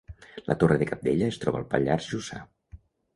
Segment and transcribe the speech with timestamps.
[0.45, 2.41] La Torre de Cabdella es troba al Pallars Jussà